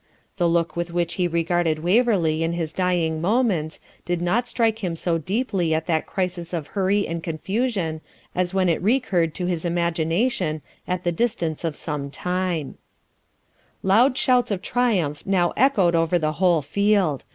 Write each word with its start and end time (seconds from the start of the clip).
The 0.37 0.49
look 0.49 0.75
with 0.75 0.89
which 0.91 1.13
he 1.13 1.27
regarded 1.27 1.83
Waverley 1.83 2.41
in 2.41 2.53
his 2.53 2.73
dying 2.73 3.21
moments 3.21 3.79
did 4.03 4.19
not 4.19 4.47
strike 4.47 4.83
him 4.83 4.95
so 4.95 5.19
deeply 5.19 5.75
at 5.75 5.85
that 5.85 6.07
crisis 6.07 6.53
of 6.53 6.69
hurry 6.73 7.07
and 7.07 7.21
confusion 7.21 8.01
as 8.33 8.51
when 8.51 8.67
it 8.67 8.81
recurred 8.81 9.35
to 9.35 9.45
his 9.45 9.63
imagination 9.63 10.63
at 10.87 11.03
the 11.03 11.11
distance 11.11 11.63
of 11.63 11.75
some 11.75 12.09
time. 12.09 12.79
[Footnote: 13.83 13.83
See 13.83 13.87
Note 13.87 13.87
8.] 13.87 13.87
Loud 13.89 14.17
shouts 14.17 14.49
of 14.49 14.61
triumph 14.63 15.23
now 15.27 15.53
echoed 15.55 15.93
over 15.93 16.17
the 16.17 16.31
whole 16.31 16.63
field. 16.63 17.23